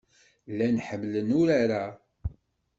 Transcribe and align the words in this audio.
Llan 0.51 0.77
ḥemmlen 0.87 1.29
urar-a. 1.39 1.85